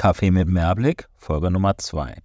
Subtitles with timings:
[0.00, 2.22] Kaffee mit Mehrblick, Folge Nummer 2.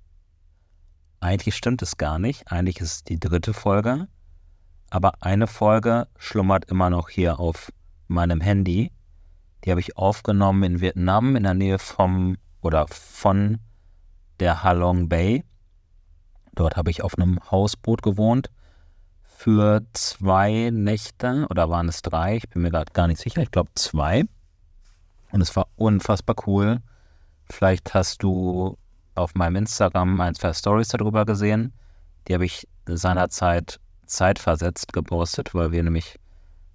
[1.19, 2.49] Eigentlich stimmt es gar nicht.
[2.49, 4.07] Eigentlich ist es die dritte Folge.
[4.89, 7.73] Aber eine Folge schlummert immer noch hier auf
[8.07, 8.93] meinem Handy.
[9.65, 13.59] Die habe ich aufgenommen in Vietnam in der Nähe vom oder von
[14.39, 15.43] der Halong Bay.
[16.53, 18.51] Dort habe ich auf einem Hausboot gewohnt
[19.21, 22.37] für zwei Nächte oder waren es drei?
[22.37, 23.41] Ich bin mir gerade gar nicht sicher.
[23.41, 24.23] Ich glaube zwei.
[25.33, 26.81] Und es war unfassbar cool.
[27.49, 28.77] Vielleicht hast du
[29.15, 31.73] auf meinem Instagram ein, zwei Stories darüber gesehen.
[32.27, 36.19] Die habe ich seinerzeit zeitversetzt gepostet, weil wir nämlich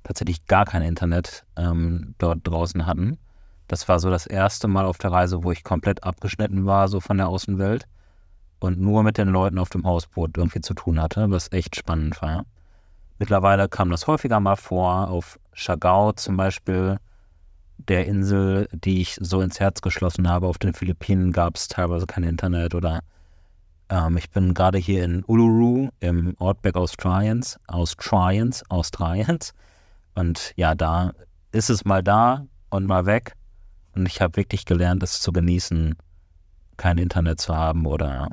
[0.02, 3.18] tatsächlich gar kein Internet ähm, dort draußen hatten.
[3.68, 6.98] Das war so das erste Mal auf der Reise, wo ich komplett abgeschnitten war, so
[6.98, 7.86] von der Außenwelt
[8.58, 12.20] und nur mit den Leuten auf dem Hausboot irgendwie zu tun hatte, was echt spannend
[12.20, 12.46] war.
[13.18, 16.98] Mittlerweile kam das häufiger mal vor, auf Chagau zum Beispiel
[17.88, 20.46] der Insel, die ich so ins Herz geschlossen habe.
[20.46, 23.00] Auf den Philippinen gab es teilweise kein Internet oder
[23.88, 29.52] ähm, ich bin gerade hier in Uluru im Outback Australiens, Australiens, Australiens.
[30.14, 31.12] Und ja, da
[31.52, 33.34] ist es mal da und mal weg.
[33.94, 35.96] Und ich habe wirklich gelernt, es zu genießen,
[36.76, 38.28] kein Internet zu haben oder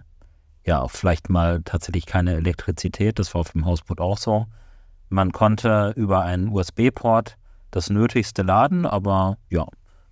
[0.65, 3.19] ja, auch vielleicht mal tatsächlich keine Elektrizität.
[3.19, 4.45] Das war auf dem Hausboot auch so.
[5.09, 7.37] Man konnte über einen USB-Port
[7.71, 9.65] das Nötigste laden, aber ja,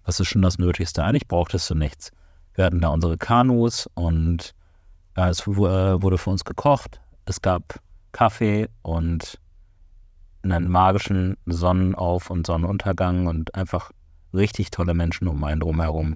[0.04, 1.04] was ist schon das Nötigste?
[1.04, 2.12] Eigentlich brauchtest du nichts.
[2.54, 4.54] Wir hatten da unsere Kanus und
[5.16, 7.02] äh, es wurde für uns gekocht.
[7.26, 7.80] Es gab
[8.12, 9.40] Kaffee und
[10.44, 13.92] einen magischen Sonnenauf- und Sonnenuntergang und einfach
[14.34, 16.16] richtig tolle Menschen um einen drumherum.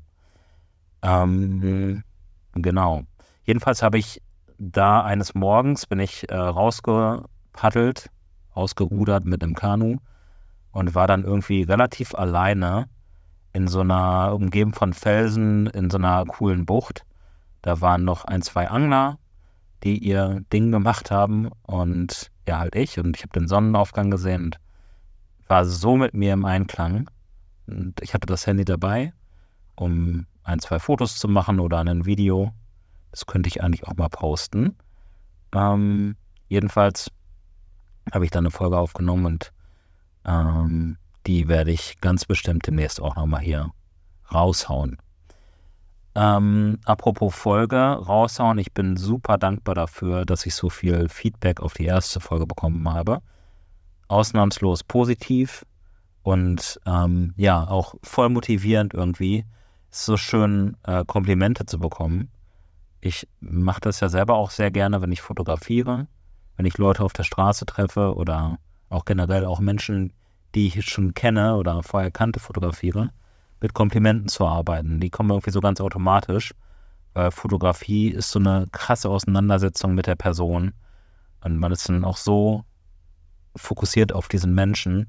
[1.01, 2.03] Ähm,
[2.53, 3.03] genau.
[3.43, 4.21] Jedenfalls habe ich
[4.59, 8.09] da eines Morgens bin ich äh, rausgepaddelt,
[8.55, 9.97] rausgerudert mit einem Kanu
[10.71, 12.87] und war dann irgendwie relativ alleine
[13.53, 17.05] in so einer, umgeben von Felsen, in so einer coolen Bucht.
[17.61, 19.17] Da waren noch ein, zwei Angler,
[19.83, 22.99] die ihr Ding gemacht haben und ja, halt ich.
[22.99, 24.59] Und ich habe den Sonnenaufgang gesehen und
[25.47, 27.09] war so mit mir im Einklang.
[27.67, 29.13] Und ich hatte das Handy dabei,
[29.75, 32.53] um ein, zwei Fotos zu machen oder ein Video.
[33.11, 34.75] Das könnte ich eigentlich auch mal posten.
[35.53, 36.15] Ähm,
[36.47, 37.11] jedenfalls
[38.11, 39.51] habe ich dann eine Folge aufgenommen und
[40.25, 40.97] ähm,
[41.27, 43.71] die werde ich ganz bestimmt demnächst auch nochmal hier
[44.33, 44.97] raushauen.
[46.15, 51.73] Ähm, apropos Folge raushauen, ich bin super dankbar dafür, dass ich so viel Feedback auf
[51.73, 53.21] die erste Folge bekommen habe.
[54.07, 55.65] Ausnahmslos positiv
[56.23, 59.45] und ähm, ja, auch voll motivierend irgendwie.
[59.91, 62.29] So schön, äh, Komplimente zu bekommen.
[63.01, 66.07] Ich mache das ja selber auch sehr gerne, wenn ich fotografiere,
[66.57, 70.13] wenn ich Leute auf der Straße treffe oder auch generell auch Menschen,
[70.55, 73.11] die ich schon kenne oder vorher kannte, fotografiere,
[73.61, 74.99] mit Komplimenten zu arbeiten.
[74.99, 76.53] Die kommen irgendwie so ganz automatisch,
[77.13, 80.73] weil Fotografie ist so eine krasse Auseinandersetzung mit der Person
[81.41, 82.63] und man ist dann auch so
[83.55, 85.07] fokussiert auf diesen Menschen,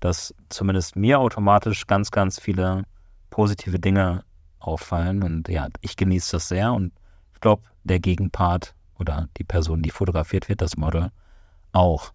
[0.00, 2.84] dass zumindest mir automatisch ganz, ganz viele
[3.30, 4.24] positive Dinge
[4.58, 6.92] auffallen und ja, ich genieße das sehr und
[7.32, 11.10] ich glaube, der Gegenpart oder die Person, die fotografiert wird, das Model,
[11.72, 12.12] auch.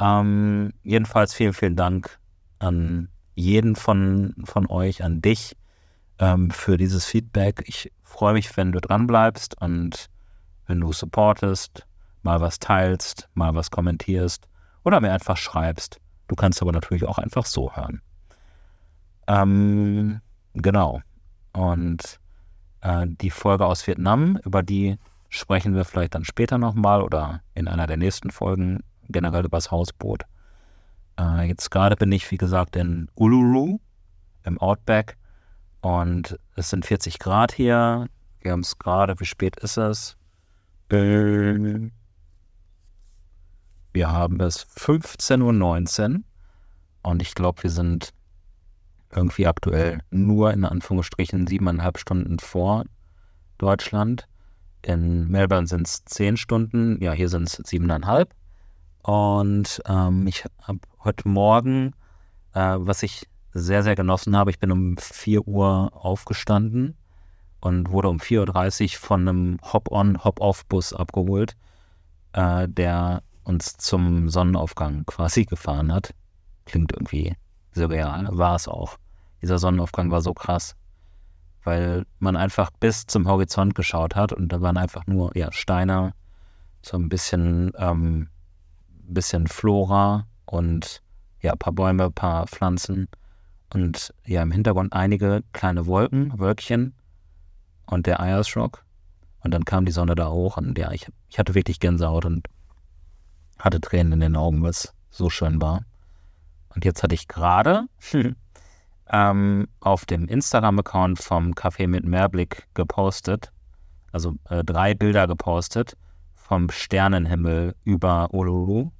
[0.00, 2.18] Ähm, jedenfalls vielen, vielen Dank
[2.58, 5.56] an jeden von, von euch, an dich
[6.18, 7.62] ähm, für dieses Feedback.
[7.66, 10.08] Ich freue mich, wenn du dran bleibst und
[10.66, 11.86] wenn du supportest,
[12.22, 14.48] mal was teilst, mal was kommentierst
[14.84, 16.00] oder mir einfach schreibst.
[16.26, 18.02] Du kannst aber natürlich auch einfach so hören.
[19.26, 20.20] Ähm,
[20.54, 21.00] genau.
[21.52, 22.20] Und
[22.80, 24.98] äh, die Folge aus Vietnam, über die
[25.28, 30.24] sprechen wir vielleicht dann später nochmal oder in einer der nächsten Folgen generell übers Hausboot.
[31.18, 33.80] Äh, jetzt gerade bin ich, wie gesagt, in Uluru
[34.44, 35.16] im Outback
[35.80, 38.08] und es sind 40 Grad hier.
[38.40, 40.16] Wir haben es gerade, wie spät ist es?
[40.88, 41.90] Wir
[44.12, 46.22] haben es 15.19 Uhr
[47.02, 48.14] und ich glaube, wir sind
[49.14, 52.84] irgendwie aktuell nur in Anführungsstrichen siebeneinhalb Stunden vor
[53.58, 54.28] Deutschland.
[54.82, 58.32] In Melbourne sind es zehn Stunden, ja, hier sind es siebeneinhalb.
[59.08, 61.94] Und ähm, ich habe heute Morgen,
[62.52, 66.94] äh, was ich sehr, sehr genossen habe, ich bin um 4 Uhr aufgestanden
[67.62, 71.56] und wurde um 4.30 Uhr von einem Hop-on, Hop-off-Bus abgeholt,
[72.34, 76.12] äh, der uns zum Sonnenaufgang quasi gefahren hat.
[76.66, 77.34] Klingt irgendwie
[77.72, 78.98] surreal, war es auch.
[79.40, 80.76] Dieser Sonnenaufgang war so krass,
[81.64, 86.12] weil man einfach bis zum Horizont geschaut hat und da waren einfach nur ja, Steine,
[86.82, 88.28] so ein bisschen ähm,
[89.14, 91.02] bisschen Flora und
[91.40, 93.08] ja, ein paar Bäume, ein paar Pflanzen
[93.72, 96.94] und ja, im Hintergrund einige kleine Wolken, Wölkchen
[97.86, 98.84] und der Eierschock.
[99.44, 102.48] Und dann kam die Sonne da hoch und ja, ich, ich hatte wirklich Gänsehaut und
[103.58, 105.84] hatte Tränen in den Augen, was so schön war.
[106.74, 107.86] Und jetzt hatte ich gerade
[109.10, 113.52] ähm, auf dem Instagram-Account vom Café mit Mehrblick gepostet,
[114.12, 115.96] also äh, drei Bilder gepostet
[116.34, 118.90] vom Sternenhimmel über Uluru.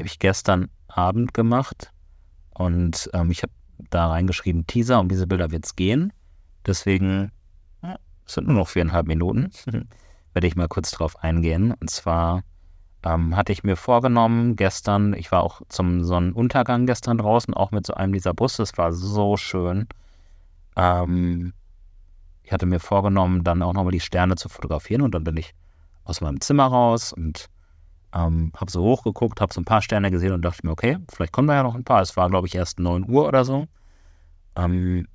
[0.00, 1.92] Habe ich gestern Abend gemacht
[2.50, 3.52] und ähm, ich habe
[3.90, 6.12] da reingeschrieben, Teaser, um diese Bilder wird es gehen.
[6.66, 7.32] Deswegen
[8.30, 9.50] es sind nur noch viereinhalb Minuten,
[10.32, 11.74] werde ich mal kurz drauf eingehen.
[11.80, 12.42] Und zwar
[13.04, 17.86] ähm, hatte ich mir vorgenommen, gestern, ich war auch zum Sonnenuntergang gestern draußen, auch mit
[17.86, 19.88] so einem dieser Busse, es war so schön.
[20.76, 21.52] Ähm,
[22.44, 25.52] ich hatte mir vorgenommen, dann auch nochmal die Sterne zu fotografieren und dann bin ich
[26.04, 27.46] aus meinem Zimmer raus und
[28.14, 31.32] ähm, habe so hochgeguckt, habe so ein paar Sterne gesehen und dachte mir, okay, vielleicht
[31.32, 32.02] kommen da ja noch ein paar.
[32.02, 33.66] Es war, glaube ich, erst 9 Uhr oder so.
[34.56, 35.06] Ähm,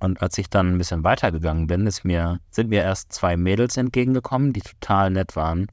[0.00, 4.52] und als ich dann ein bisschen weitergegangen bin, mir, sind mir erst zwei Mädels entgegengekommen,
[4.52, 5.66] die total nett waren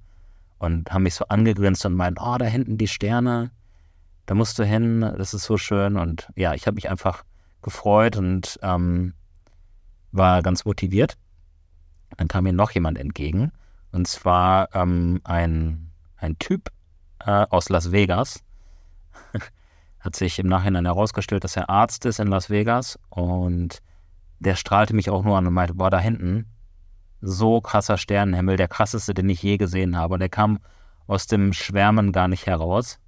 [0.57, 3.51] und haben mich so angegrinst und meinten, oh, da hinten die Sterne,
[4.25, 5.95] da musst du hin, das ist so schön.
[5.97, 7.23] Und ja, ich habe mich einfach
[7.61, 9.13] gefreut und ähm,
[10.11, 11.17] war ganz motiviert.
[12.17, 13.51] Dann kam mir noch jemand entgegen
[13.95, 15.84] und zwar ähm, ein,
[16.25, 16.71] ein Typ
[17.25, 18.43] äh, aus Las Vegas.
[19.99, 23.81] Hat sich im Nachhinein herausgestellt, dass er Arzt ist in Las Vegas und
[24.39, 26.45] der strahlte mich auch nur an und meinte, boah, da hinten,
[27.21, 30.15] so krasser Sternenhimmel, der krasseste, den ich je gesehen habe.
[30.15, 30.59] Und der kam
[31.07, 32.99] aus dem Schwärmen gar nicht heraus.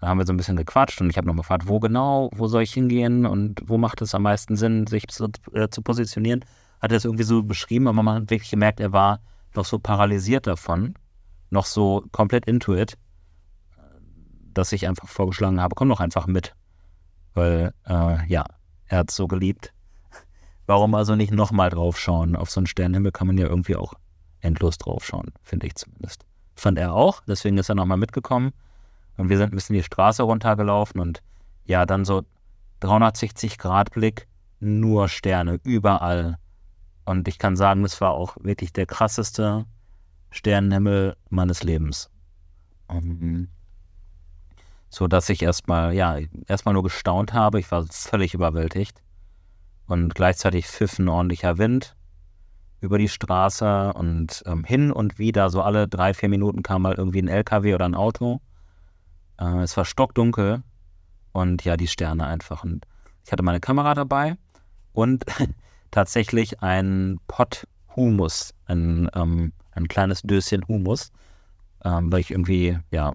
[0.00, 2.46] Da haben wir so ein bisschen gequatscht und ich habe nochmal gefragt, wo genau, wo
[2.46, 6.44] soll ich hingehen und wo macht es am meisten Sinn, sich zu, äh, zu positionieren.
[6.80, 9.20] Hat er es irgendwie so beschrieben, aber man hat wirklich gemerkt, er war
[9.54, 10.94] noch so paralysiert davon,
[11.50, 12.96] noch so komplett into it,
[14.54, 16.54] dass ich einfach vorgeschlagen habe, komm doch einfach mit.
[17.34, 18.44] Weil, äh, ja,
[18.86, 19.72] er hat es so geliebt.
[20.66, 22.36] Warum also nicht nochmal drauf schauen?
[22.36, 23.94] Auf so einen Sternenhimmel kann man ja irgendwie auch
[24.40, 26.24] endlos drauf schauen, finde ich zumindest.
[26.54, 28.52] Fand er auch, deswegen ist er nochmal mitgekommen.
[29.16, 31.22] Und wir sind ein bisschen die Straße runtergelaufen und
[31.64, 32.22] ja, dann so
[32.80, 34.26] 360 Grad Blick,
[34.60, 36.38] nur Sterne, überall.
[37.04, 39.66] Und ich kann sagen, das war auch wirklich der krasseste
[40.30, 42.10] Sternenhimmel meines Lebens.
[42.86, 43.48] Um,
[44.88, 47.60] so dass ich erstmal, ja, erstmal nur gestaunt habe.
[47.60, 49.02] Ich war völlig überwältigt
[49.86, 51.96] und gleichzeitig pfiff ein ordentlicher Wind
[52.80, 56.94] über die Straße und ähm, hin und wieder, so alle drei, vier Minuten kam mal
[56.94, 58.40] irgendwie ein LKW oder ein Auto.
[59.38, 60.62] Äh, es war stockdunkel
[61.32, 62.64] und ja, die Sterne einfach.
[62.64, 62.86] Und
[63.24, 64.36] ich hatte meine Kamera dabei
[64.92, 65.24] und
[65.90, 71.12] tatsächlich ein Pott Humus, ein, ähm, ein kleines Döschen Humus,
[71.84, 73.12] ähm, weil ich irgendwie, ja,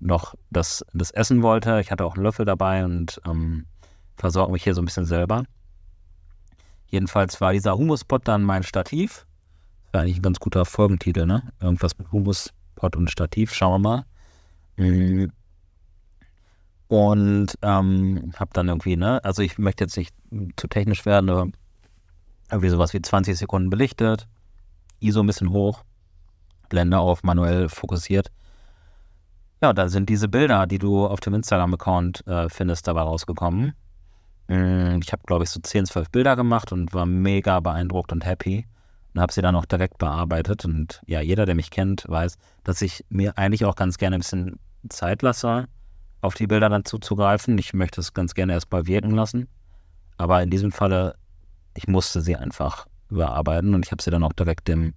[0.00, 1.80] noch das, das essen wollte.
[1.80, 3.66] Ich hatte auch einen Löffel dabei und ähm,
[4.16, 5.44] versorge mich hier so ein bisschen selber.
[6.86, 9.26] Jedenfalls war dieser Humuspot dann mein Stativ.
[9.84, 11.42] Das war eigentlich ein ganz guter Folgentitel, ne?
[11.60, 14.04] Irgendwas mit Humuspot und Stativ, schauen wir
[14.76, 15.30] mal.
[16.88, 20.14] Und ähm, habe dann irgendwie, ne, also ich möchte jetzt nicht
[20.56, 21.48] zu technisch werden, aber
[22.50, 24.28] irgendwie sowas wie 20 Sekunden belichtet,
[25.04, 25.84] ISO ein bisschen hoch,
[26.68, 28.30] Blende auf manuell fokussiert.
[29.62, 33.72] Ja, da sind diese Bilder, die du auf dem Instagram-Account äh, findest, dabei rausgekommen.
[34.48, 38.26] Mm, ich habe, glaube ich, so 10, 12 Bilder gemacht und war mega beeindruckt und
[38.26, 38.66] happy
[39.14, 40.64] und habe sie dann auch direkt bearbeitet.
[40.64, 44.20] Und ja, jeder, der mich kennt, weiß, dass ich mir eigentlich auch ganz gerne ein
[44.20, 44.58] bisschen
[44.88, 45.66] Zeit lasse,
[46.20, 47.56] auf die Bilder dann zuzugreifen.
[47.58, 49.48] Ich möchte es ganz gerne erstmal wirken lassen.
[50.18, 51.16] Aber in diesem Falle,
[51.74, 54.94] ich musste sie einfach überarbeiten und ich habe sie dann auch direkt dem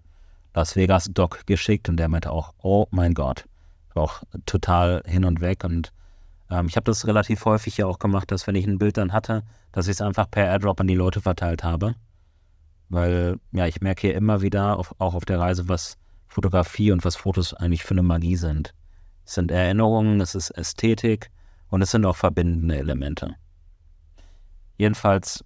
[0.53, 3.45] Las Vegas Doc geschickt und der meinte auch, oh mein Gott,
[3.93, 5.91] war auch total hin und weg und
[6.49, 9.13] ähm, ich habe das relativ häufig ja auch gemacht, dass wenn ich ein Bild dann
[9.13, 11.95] hatte, dass ich es einfach per Airdrop an die Leute verteilt habe.
[12.89, 15.97] Weil, ja, ich merke hier immer wieder, auf, auch auf der Reise, was
[16.27, 18.73] Fotografie und was Fotos eigentlich für eine Magie sind.
[19.25, 21.29] Es sind Erinnerungen, es ist Ästhetik
[21.69, 23.35] und es sind auch verbindende Elemente.
[24.77, 25.43] Jedenfalls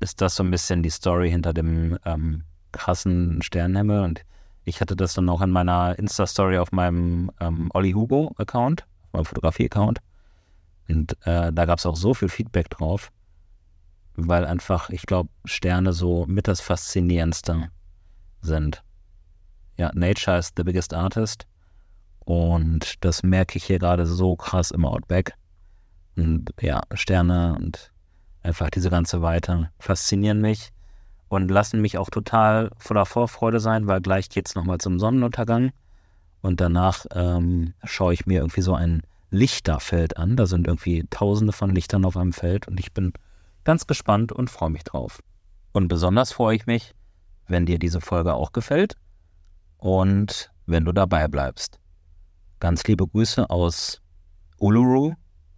[0.00, 4.24] ist das so ein bisschen die Story hinter dem ähm, krassen Sternenhimmel und
[4.68, 10.00] ich hatte das dann auch in meiner Insta-Story auf meinem ähm, Olli Hugo-Account, meinem Fotografie-Account.
[10.88, 13.10] Und äh, da gab es auch so viel Feedback drauf,
[14.14, 17.70] weil einfach, ich glaube, Sterne so mit das Faszinierendste
[18.42, 18.82] sind.
[19.78, 21.46] Ja, Nature is the biggest artist.
[22.20, 25.32] Und das merke ich hier gerade so krass im Outback.
[26.16, 27.90] Und ja, Sterne und
[28.48, 30.70] einfach diese ganze Weite faszinieren mich
[31.28, 35.70] und lassen mich auch total voller Vorfreude sein, weil gleich geht es nochmal zum Sonnenuntergang.
[36.40, 40.36] Und danach ähm, schaue ich mir irgendwie so ein Lichterfeld an.
[40.36, 43.12] Da sind irgendwie tausende von Lichtern auf einem Feld und ich bin
[43.64, 45.20] ganz gespannt und freue mich drauf.
[45.72, 46.94] Und besonders freue ich mich,
[47.48, 48.94] wenn dir diese Folge auch gefällt
[49.76, 51.78] und wenn du dabei bleibst.
[52.60, 54.00] Ganz liebe Grüße aus
[54.58, 55.14] Uluru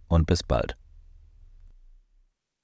[0.07, 0.75] und bis bald.